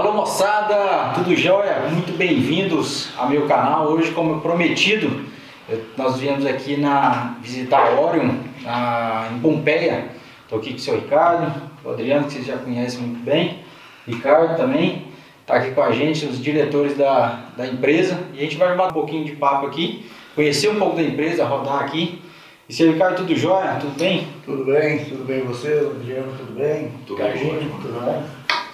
[0.00, 1.80] Alô moçada, tudo jóia?
[1.92, 3.86] Muito bem-vindos ao meu canal.
[3.88, 5.26] Hoje, como prometido,
[5.94, 8.30] nós viemos aqui na visitar Orion
[8.62, 10.06] na, em Pompeia.
[10.42, 11.52] Estou aqui com o seu Ricardo,
[11.84, 13.58] o Adriano, que vocês já conhecem muito bem.
[14.08, 15.08] Ricardo também
[15.42, 18.18] está aqui com a gente, os diretores da, da empresa.
[18.32, 21.44] E a gente vai bater um pouquinho de papo aqui, conhecer um pouco da empresa,
[21.44, 22.22] rodar aqui.
[22.66, 23.76] E seu Ricardo, tudo jóia?
[23.78, 24.26] Tudo bem?
[24.46, 26.90] Tudo bem, tudo bem você, Adriano, tudo bem?
[27.06, 28.24] Tudo bem, tudo bom?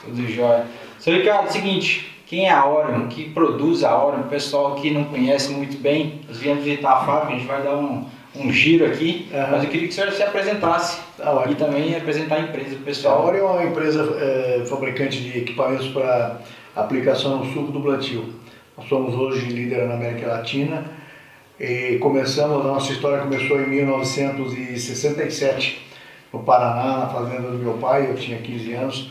[0.05, 0.65] Tudo jóia.
[0.99, 4.75] Seu Ricardo, é o seguinte, quem é a Orion, que produz a Orion, o pessoal
[4.75, 8.05] que não conhece muito bem, nós viemos visitar a fábrica, a gente vai dar um,
[8.35, 9.51] um giro aqui, uhum.
[9.51, 12.81] mas eu queria que o senhor se apresentasse tá e também apresentar a empresa, o
[12.81, 13.23] pessoal.
[13.23, 16.41] A Orion é uma empresa é, fabricante de equipamentos para
[16.75, 18.35] aplicação no suco do plantio.
[18.77, 20.85] Nós somos hoje líder na América Latina
[21.59, 25.87] e começamos, a nossa história começou em 1967,
[26.33, 29.11] no Paraná, na fazenda do meu pai, eu tinha 15 anos,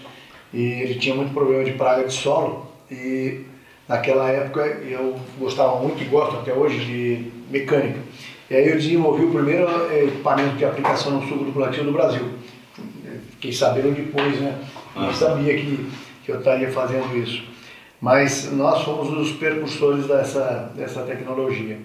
[0.56, 3.42] e ele tinha muito problema de praga de solo e
[3.90, 8.00] naquela época eu gostava muito e gosto até hoje de mecânica.
[8.50, 11.92] E aí eu desenvolvi o primeiro eh, equipamento de aplicação no suco do plantio do
[11.92, 12.26] Brasil.
[13.32, 14.58] Fiquei sabendo depois, né?
[14.96, 15.90] Não sabia que,
[16.24, 17.44] que eu estaria fazendo isso.
[18.00, 21.80] Mas nós fomos os percursores dessa, dessa tecnologia.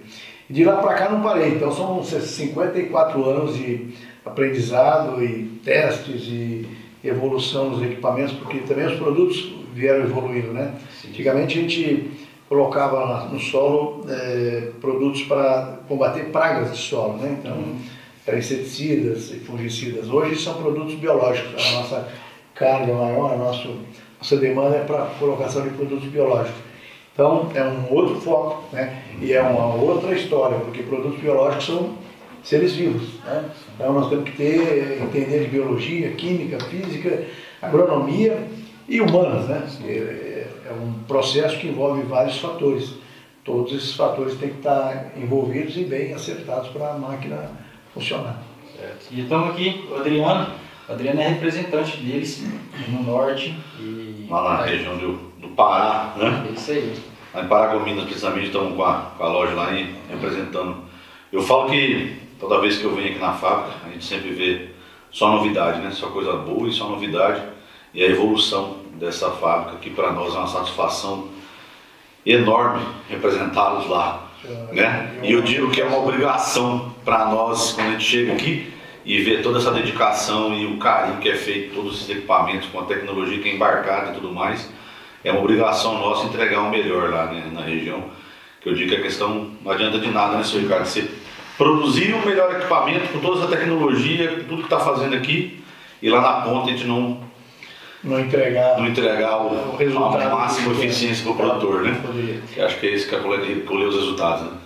[0.48, 1.54] De lá para cá não parei.
[1.54, 3.88] Então são 54 anos de
[4.24, 6.68] aprendizado e testes e
[7.02, 10.74] evolução dos equipamentos, porque também os produtos vieram evoluindo, né?
[11.00, 11.08] Sim.
[11.08, 12.10] Antigamente a gente
[12.48, 17.38] colocava no solo é, produtos para combater pragas de solo, né?
[17.40, 17.78] Então, uhum.
[18.36, 20.08] inseticidas e fungicidas.
[20.10, 21.64] Hoje são produtos biológicos.
[21.64, 22.08] A nossa
[22.54, 23.68] carga maior, a nossa,
[24.18, 26.60] nossa demanda é para colocação de produtos biológicos.
[27.12, 29.02] Então, é um outro foco, né?
[29.20, 31.94] E é uma outra história, porque produtos biológicos são
[32.42, 33.14] seres vivos.
[33.24, 33.44] Né?
[33.74, 37.24] Então nós temos que ter, entender de biologia, química, física,
[37.60, 38.46] agronomia
[38.88, 39.46] e humanas.
[39.46, 39.66] Né?
[39.84, 42.94] É, é um processo que envolve vários fatores.
[43.44, 47.50] Todos esses fatores têm que estar envolvidos e bem acertados para a máquina
[47.94, 48.42] funcionar.
[48.76, 49.06] Certo.
[49.10, 50.52] E estamos aqui, o Adriano.
[50.88, 52.44] O Adriano é representante deles
[52.88, 53.56] no norte.
[53.78, 54.26] E...
[54.28, 56.46] Lá na região do, do Pará, né?
[56.48, 56.94] É isso aí.
[57.34, 60.78] Lá em Paragominas, precisamente, estamos com a, com a loja lá e representando.
[61.32, 64.70] Eu falo que Toda vez que eu venho aqui na fábrica, a gente sempre vê
[65.10, 65.90] só novidade, né?
[65.90, 67.42] Só coisa boa e só novidade.
[67.92, 71.28] E a evolução dessa fábrica, que para nós é uma satisfação
[72.24, 74.26] enorme representá-los lá.
[74.72, 75.20] Né?
[75.22, 78.72] E eu digo que é uma obrigação para nós, quando a gente chega aqui
[79.04, 82.80] e vê toda essa dedicação e o carinho que é feito, todos esses equipamentos, com
[82.80, 84.70] a tecnologia que é embarcada e tudo mais,
[85.22, 88.04] é uma obrigação nossa entregar o melhor lá né, na região.
[88.62, 90.86] Que eu digo que a questão não adianta de nada, né, senhor Ricardo?
[90.86, 91.08] Você
[91.60, 95.62] produzir o melhor equipamento com toda essa tecnologia, com tudo que está fazendo aqui,
[96.00, 97.18] e lá na ponta a gente não,
[98.02, 102.00] não entregar, não entregar o, o resultado a máxima eficiência para o produtor, né?
[102.54, 103.18] Que acho que é que é
[103.66, 104.58] colher os resultados, né?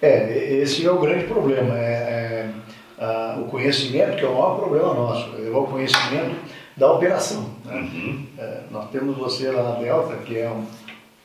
[0.00, 2.48] É, esse é o grande problema, é,
[2.96, 6.36] é o conhecimento, que é o maior problema nosso, é o conhecimento
[6.76, 7.50] da operação.
[7.64, 7.74] Né?
[7.74, 8.26] Uhum.
[8.38, 10.64] É, nós temos você lá na Delta, que é um,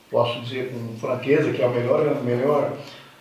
[0.10, 2.72] posso dizer com franqueza, que é o melhor, melhor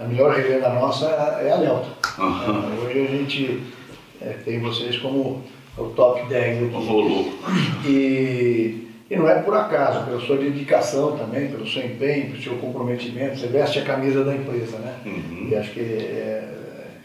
[0.00, 1.06] a melhor revenda nossa
[1.42, 1.88] é a Delta.
[2.18, 2.84] Uhum.
[2.84, 3.62] Hoje a gente
[4.20, 5.44] é, tem vocês como
[5.76, 6.86] o top 10 aqui.
[6.86, 7.32] Rolou.
[7.86, 12.56] E, e não é por acaso, pela sua dedicação também, pelo seu empenho, pelo seu
[12.56, 13.38] comprometimento.
[13.38, 14.94] Você veste a camisa da empresa, né?
[15.04, 15.48] Uhum.
[15.50, 16.48] E acho que é,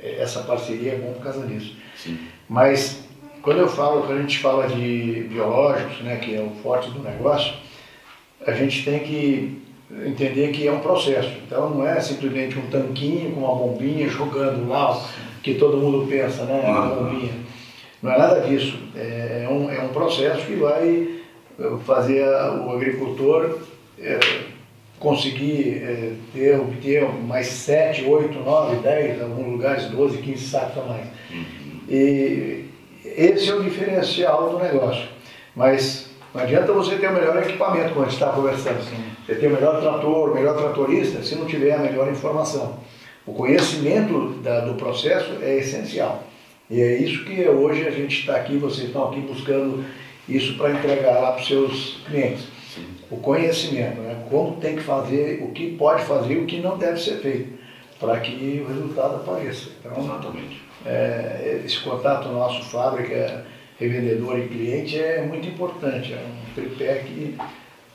[0.01, 1.75] é, essa parceria é bom por causa disso.
[1.97, 2.17] Sim.
[2.47, 3.03] Mas
[3.41, 7.03] quando eu falo, quando a gente fala de biológicos, né, que é o forte do
[7.03, 7.53] negócio,
[8.47, 9.65] a gente tem que
[10.06, 11.31] entender que é um processo.
[11.46, 15.00] Então não é simplesmente um tanquinho com uma bombinha jogando lá,
[15.44, 16.62] que todo mundo pensa, né?
[16.66, 17.34] Uma bombinha.
[18.01, 18.78] Não é nada disso.
[18.96, 21.07] É, é um, é um processo que vai
[21.59, 23.59] eh, fazer o agricultor
[24.00, 24.19] é,
[25.00, 30.78] conseguir é, ter, obter mais 7, 8, 9, 10, em alguns lugares 12, 15 sacos
[30.84, 31.06] a mais.
[31.31, 31.79] Uhum.
[31.90, 32.66] E
[33.03, 35.08] esse é o diferencial do negócio.
[35.55, 38.84] Mas não adianta você ter o melhor equipamento, como a gente está conversando.
[38.84, 38.97] Sim.
[39.26, 42.78] Você ter o melhor trator, o melhor tratorista, se não tiver a melhor informação.
[43.26, 46.23] O conhecimento da, do processo é essencial.
[46.70, 49.85] E é isso que hoje a gente está aqui, vocês estão aqui buscando
[50.28, 52.43] isso para entregar lá para os seus clientes.
[52.73, 52.85] Sim.
[53.09, 54.26] O conhecimento, né?
[54.29, 57.53] como tem que fazer, o que pode fazer e o que não deve ser feito,
[57.97, 59.70] para que o resultado apareça.
[59.79, 60.61] Então, Exatamente.
[60.85, 63.46] É, esse contato nosso, fábrica,
[63.79, 66.13] revendedor e cliente é muito importante.
[66.13, 67.35] É um tripé que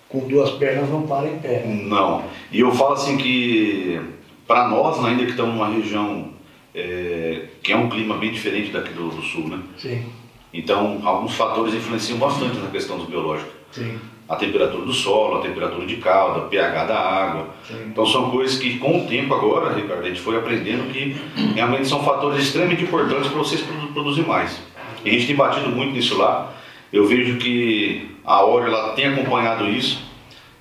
[0.08, 1.64] com duas pernas não para em pé.
[1.66, 2.24] Não.
[2.50, 4.00] E eu falo assim que
[4.46, 6.30] para nós, ainda que estamos numa região
[6.74, 9.60] é, que é um clima bem diferente daqui do, do, sul, né?
[9.78, 10.04] Sim.
[10.52, 13.50] Então, alguns fatores influenciam bastante na questão do biológico.
[13.70, 14.00] Sim.
[14.28, 17.48] a temperatura do solo, a temperatura de calda, pH da água.
[17.66, 17.86] Sim.
[17.86, 21.16] Então são coisas que com o tempo agora, Ricardo, a gente foi aprendendo que
[21.54, 24.60] realmente são fatores extremamente importantes para vocês produzir mais.
[25.04, 26.52] E a gente tem batido muito nisso lá.
[26.92, 30.02] Eu vejo que a Oreo ela tem acompanhado isso,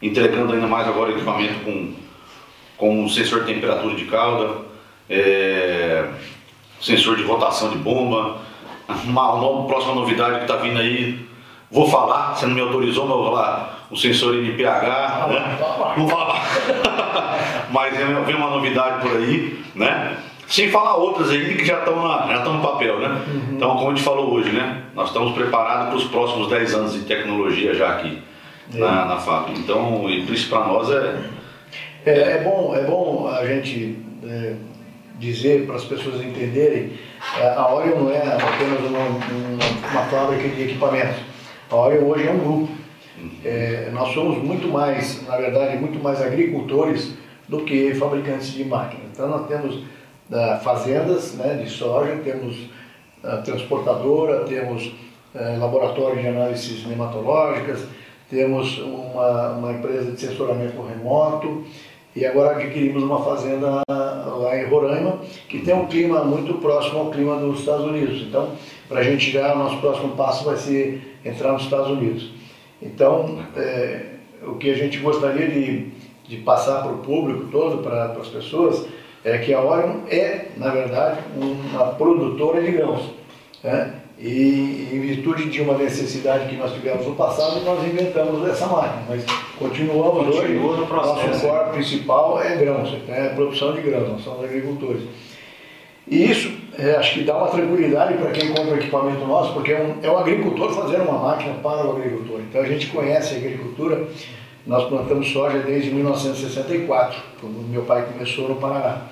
[0.01, 1.93] entregando ainda mais agora equipamento com,
[2.77, 4.57] com sensor de temperatura de calda,
[5.09, 6.07] é,
[6.79, 8.37] sensor de rotação de bomba,
[9.05, 11.19] uma, uma próxima novidade que está vindo aí,
[11.69, 15.57] vou falar, você não me autorizou, mas vou falar, o sensor NPH, né?
[15.97, 16.45] Não falar.
[17.71, 20.17] mas vem uma novidade por aí, né?
[20.49, 23.07] Sem falar outras aí que já estão já estão no papel, né?
[23.27, 23.55] Uhum.
[23.55, 24.81] Então, como a gente falou hoje, né?
[24.95, 28.19] Nós estamos preparados para os próximos 10 anos de tecnologia já aqui
[28.73, 28.77] é.
[28.79, 29.59] na, na fábrica.
[29.59, 31.19] Então, isso para nós é...
[32.03, 32.11] é...
[32.11, 32.43] é...
[32.43, 34.55] bom, é bom a gente é,
[35.19, 36.93] dizer para as pessoas entenderem,
[37.39, 41.17] é, a Orion não é apenas uma, uma, uma fábrica de equipamentos.
[41.69, 42.69] A Orion hoje é um grupo.
[43.45, 47.13] É, nós somos muito mais, na verdade, muito mais agricultores
[47.47, 49.05] do que fabricantes de máquinas.
[49.11, 49.83] Então nós temos
[50.63, 52.69] fazendas né, de soja, temos
[53.43, 54.91] transportadora, temos
[55.33, 57.85] é, laboratório de análises nematológicas,
[58.29, 61.63] temos uma, uma empresa de sensoramento remoto
[62.15, 67.11] e agora adquirimos uma fazenda lá em Roraima, que tem um clima muito próximo ao
[67.11, 68.21] clima dos Estados Unidos.
[68.21, 68.51] Então,
[68.87, 72.31] para a gente já, o nosso próximo passo vai ser entrar nos Estados Unidos.
[72.81, 74.05] Então, é,
[74.43, 75.87] o que a gente gostaria de,
[76.27, 78.85] de passar para o público todo, para as pessoas,
[79.23, 83.01] é que a Orion é, na verdade, uma produtora de grãos.
[83.63, 83.93] Né?
[84.17, 89.03] E em virtude de uma necessidade que nós tivemos no passado, nós inventamos essa máquina,
[89.07, 89.23] mas
[89.57, 90.81] continuamos Continua hoje.
[90.81, 91.27] No processo.
[91.27, 95.03] Nosso core principal é grãos, é produção de grãos, nós somos agricultores.
[96.05, 99.81] E isso é, acho que dá uma tranquilidade para quem compra equipamento nosso, porque é
[99.81, 102.41] um, é um agricultor fazendo uma máquina para o agricultor.
[102.41, 104.07] Então a gente conhece a agricultura,
[104.65, 109.03] nós plantamos soja desde 1964, quando meu pai começou no Paraná.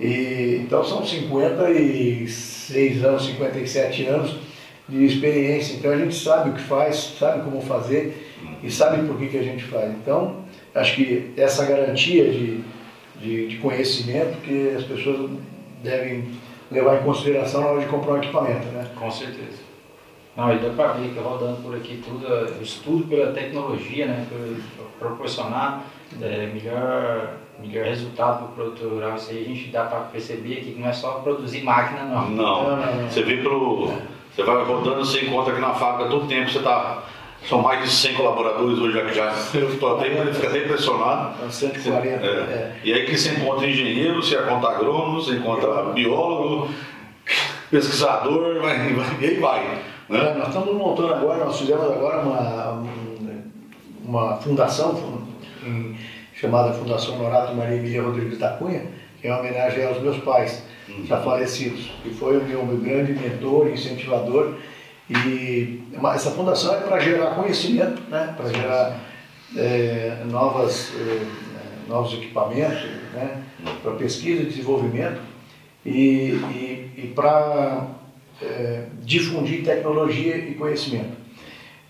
[0.00, 4.36] E, então são 56 anos, 57 anos
[4.88, 5.76] de experiência.
[5.76, 8.30] Então a gente sabe o que faz, sabe como fazer
[8.62, 9.90] e sabe por que, que a gente faz.
[9.90, 10.42] Então,
[10.74, 12.60] acho que essa garantia de,
[13.20, 15.30] de, de conhecimento que as pessoas
[15.82, 16.24] devem
[16.70, 18.86] levar em consideração na hora de comprar um equipamento, né?
[18.96, 19.71] Com certeza.
[20.36, 24.26] Não, e dá para ver que rodando por aqui tudo, o estudo pela tecnologia, né,
[24.98, 25.84] para proporcionar
[26.20, 29.16] é, melhor, melhor resultado para o produtor rural.
[29.16, 32.30] Isso aí a gente dá para perceber aqui que não é só produzir máquina, não.
[32.30, 33.10] Não, não, não, não.
[33.10, 33.92] você vê pelo.
[34.34, 37.02] Você vai rodando, você encontra aqui na fábrica todo tempo, você está
[37.48, 39.32] são mais de 100 colaboradores hoje já que já
[39.68, 41.50] estou até, fica até impressionado.
[41.50, 42.24] 140.
[42.24, 42.28] É.
[42.28, 42.76] É.
[42.84, 46.70] E aí que você encontra engenheiro, você encontra agrônomo, você encontra biólogo,
[47.70, 49.91] pesquisador, vai, vai, e aí vai.
[50.08, 50.34] Né?
[50.38, 52.84] Nós estamos montando agora, nós fizemos agora uma,
[54.04, 55.22] uma fundação
[56.34, 58.86] chamada Fundação Norato Maria Emília Rodrigues da Cunha,
[59.20, 61.06] que é uma homenagem aos meus pais uhum.
[61.06, 64.54] já falecidos, que foi o meu, meu grande mentor, incentivador
[65.08, 65.82] e
[66.14, 68.34] essa fundação é para gerar conhecimento, né?
[68.36, 69.00] para gerar
[69.56, 71.26] é, novas, é,
[71.88, 72.82] novos equipamentos,
[73.12, 73.42] né?
[73.82, 75.20] para pesquisa e desenvolvimento
[75.84, 77.86] e, e, e para
[78.42, 81.22] é, difundir tecnologia e conhecimento.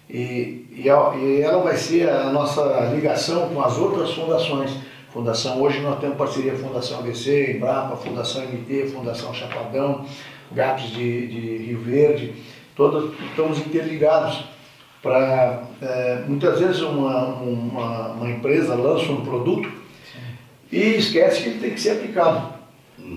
[0.08, 4.70] E, e, ela vai ser a nossa ligação com as outras fundações.
[5.10, 10.06] Fundação, hoje nós temos parceria Fundação ABC, Embrapa, Fundação MT, Fundação Chapadão,
[10.52, 12.34] GAPS de, de Rio Verde,
[12.74, 14.44] todos estamos interligados
[15.02, 19.70] para é, muitas vezes uma, uma, uma, empresa lança um produto
[20.70, 22.54] e esquece que ele tem que ser aplicado.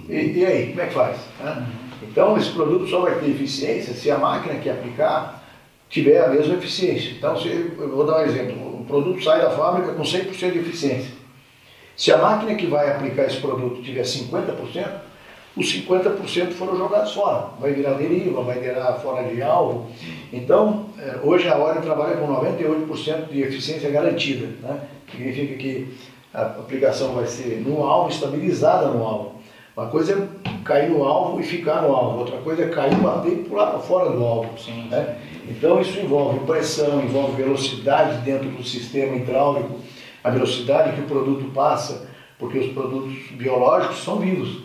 [0.09, 1.17] E, e aí, como é que faz?
[1.39, 1.67] Né?
[2.03, 5.43] Então esse produto só vai ter eficiência se a máquina que aplicar
[5.89, 7.11] tiver a mesma eficiência.
[7.11, 10.59] Então, se, eu vou dar um exemplo, o produto sai da fábrica com 100% de
[10.59, 11.11] eficiência.
[11.95, 14.87] Se a máquina que vai aplicar esse produto tiver 50%,
[15.55, 17.47] os 50% foram jogados fora.
[17.59, 19.89] Vai virar deriva, vai virar fora de alvo.
[20.33, 24.47] Então, é, hoje a Orion trabalha com 98% de eficiência garantida.
[24.61, 24.81] Né?
[25.09, 25.95] Significa que
[26.33, 29.34] a aplicação vai ser no alvo, estabilizada no alvo.
[29.75, 33.33] Uma coisa é cair no alvo e ficar no alvo, outra coisa é cair, bater
[33.33, 34.57] e pular para fora do alvo.
[34.57, 34.87] Sim.
[34.89, 35.17] Né?
[35.49, 39.79] Então isso envolve pressão, envolve velocidade dentro do sistema hidráulico,
[40.23, 42.07] a velocidade que o produto passa,
[42.39, 44.63] porque os produtos biológicos são vivos.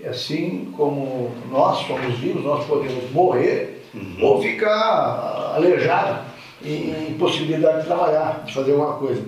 [0.00, 4.16] E assim como nós somos vivos, nós podemos morrer uhum.
[4.22, 6.24] ou ficar aleijado
[6.62, 9.22] e impossibilidade de trabalhar, de fazer alguma coisa.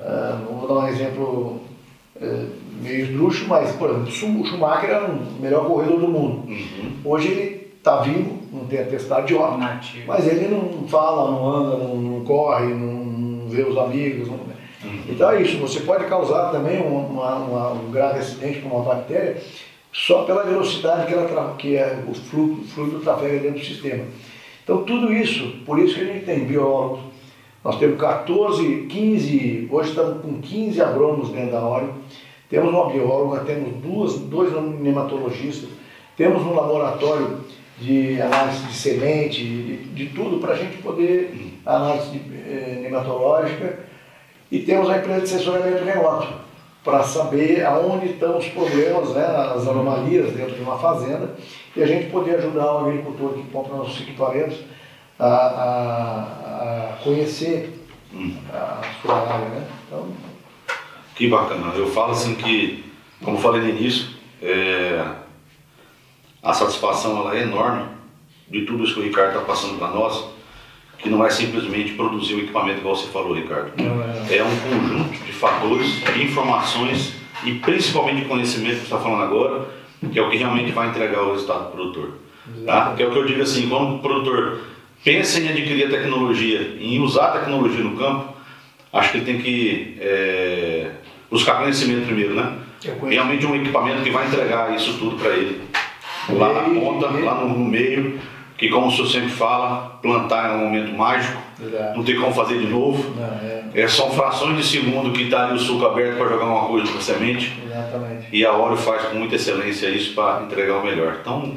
[0.00, 1.60] Uh, vou dar um exemplo
[2.22, 2.48] uh,
[2.82, 6.48] meio esdrúxulo, mas, por exemplo, o Schumacher era o melhor corredor do mundo.
[6.48, 6.92] Uhum.
[7.04, 9.66] Hoje ele está vivo, não tem atestado de óbito,
[10.06, 14.28] mas ele não fala, não anda, não, não corre, não ver os amigos.
[14.28, 14.52] Não...
[15.08, 18.84] Então é isso, você pode causar também um, uma, uma, um grave acidente com uma
[18.84, 19.36] bactéria
[19.92, 24.04] só pela velocidade que, ela, que é, o fluido, fluido trafega dentro do sistema.
[24.64, 27.00] Então tudo isso, por isso que a gente tem biólogos,
[27.64, 31.94] nós temos 14, 15, hoje estamos com 15 agrônomos dentro da Óleo,
[32.50, 35.70] temos uma bióloga, temos duas, dois nematologistas,
[36.16, 37.38] temos um laboratório
[37.78, 43.80] de análise de semente, de, de tudo para a gente poder análise de, eh, nematológica.
[44.50, 46.28] E temos a empresa de assessoramento remoto
[46.84, 51.34] para saber aonde estão os problemas, né, as anomalias dentro de uma fazenda
[51.76, 54.58] e a gente poder ajudar o agricultor que compra nossos equipamentos
[55.18, 57.78] a, a, a conhecer
[58.52, 59.48] a sua área.
[59.48, 59.66] Né?
[59.86, 60.12] Então,
[61.14, 61.72] que bacana.
[61.74, 62.84] Eu falo assim que,
[63.22, 64.08] como falei no início,
[64.40, 65.04] é,
[66.42, 67.86] a satisfação ela é enorme
[68.48, 70.26] de tudo isso que o Ricardo está passando para nós,
[70.98, 73.72] que não é simplesmente produzir o equipamento, igual você falou, Ricardo.
[74.28, 77.14] É, é um conjunto de fatores, de informações
[77.44, 79.68] e principalmente de conhecimento que você está falando agora,
[80.12, 82.18] que é o que realmente vai entregar o resultado do produtor.
[82.66, 82.94] Tá?
[82.94, 84.60] Que é o que eu digo assim, quando o produtor
[85.04, 88.34] pensa em adquirir a tecnologia, em usar a tecnologia no campo,
[88.92, 90.90] acho que ele tem que é,
[91.30, 92.52] buscar conhecimento primeiro, né?
[93.08, 95.62] Realmente um equipamento que vai entregar isso tudo para ele.
[96.28, 98.18] Lá na ponta, lá no, no, meio,
[98.56, 101.96] que como o senhor sempre fala, plantar é um momento mágico, Exato.
[101.96, 103.14] não tem como fazer de novo.
[103.16, 103.82] Não, é.
[103.82, 103.88] é.
[103.88, 107.00] são frações de segundo que está ali o suco aberto para jogar uma coisa para
[107.00, 107.52] semente.
[107.64, 108.26] Exatamente.
[108.32, 111.18] E a Oro faz com muita excelência isso para entregar o melhor.
[111.20, 111.56] Então,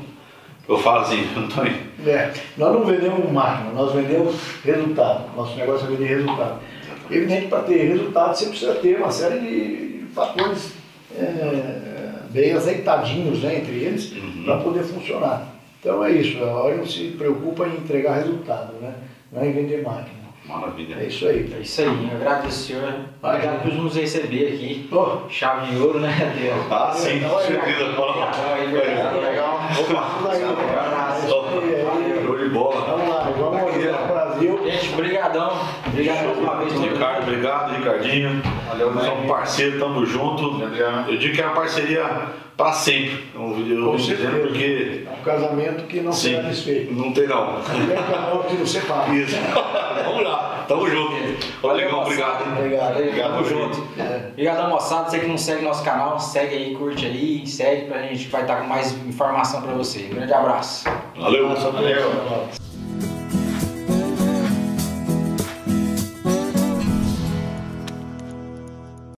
[0.67, 1.73] eu falo assim, Antônio.
[2.05, 5.35] É, nós não vendemos máquina, nós vendemos resultado.
[5.35, 6.59] Nosso negócio é vender resultado.
[7.09, 10.73] Evidente, para ter resultado, você precisa ter uma série de fatores
[11.17, 14.43] é, bem azeitadinhos né, entre eles uhum.
[14.43, 15.47] para poder funcionar.
[15.79, 18.93] Então é isso, a Orion se preocupa em entregar resultado, né?
[19.31, 20.25] não é em vender máquina.
[20.47, 20.97] Maravilha.
[20.99, 21.51] É isso aí.
[21.57, 22.09] É isso aí.
[22.11, 22.93] Eu agradeço, senhor.
[23.21, 24.87] Obrigado por nos receber aqui.
[24.91, 25.27] Oh.
[25.27, 26.71] Chave de ouro, né, Deus?
[26.71, 27.19] Ah, sim.
[27.19, 27.85] Com certeza.
[29.19, 29.59] Legal.
[29.79, 30.05] Opa.
[31.27, 32.81] Show de bola.
[32.81, 34.15] Vamos lá, vamos lá.
[34.35, 34.59] Brasil.
[34.65, 35.51] Gente, brigadão.
[35.87, 36.73] Obrigado mais uma vez.
[36.73, 38.41] Ricardo, obrigado, Ricardinho.
[38.67, 40.61] Valeu, Nós somos parceiro, tamo junto.
[41.07, 42.03] Eu digo que é uma parceria
[42.57, 43.25] para sempre.
[43.35, 45.05] Um vídeo Com dizendo porque.
[45.05, 46.93] É um casamento que não Sim, será desfeito.
[46.93, 47.57] Não tem não.
[47.57, 49.13] É um que não separa.
[49.13, 49.35] Isso.
[50.05, 51.13] Vamos lá, tamo junto.
[51.61, 52.57] Valeu, Valeu obrigado.
[52.57, 52.97] Obrigado.
[52.97, 53.87] Obrigado, tamo junto.
[53.97, 54.29] É.
[54.31, 55.09] Obrigado, moçada.
[55.09, 58.57] Você que não segue nosso canal, segue aí, curte aí, segue pra gente vai estar
[58.57, 60.09] com mais informação pra você.
[60.11, 60.85] Um grande abraço.
[61.15, 61.49] Valeu.
[61.55, 62.64] Valeu.